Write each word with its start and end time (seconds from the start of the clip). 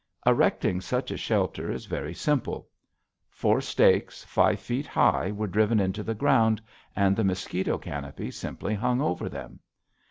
Erecting 0.25 0.81
such 0.81 1.11
a 1.11 1.15
shelter 1.15 1.71
is 1.71 1.85
very 1.85 2.11
simple. 2.15 2.67
Four 3.29 3.61
stakes, 3.61 4.23
five 4.23 4.59
feet 4.59 4.87
high, 4.87 5.29
were 5.29 5.45
driven 5.45 5.79
into 5.79 6.01
the 6.01 6.15
ground 6.15 6.59
and 6.95 7.15
the 7.15 7.23
mosquito 7.23 7.77
canopy 7.77 8.31
simply 8.31 8.73
hung 8.73 8.99
over 8.99 9.29
them. 9.29 9.59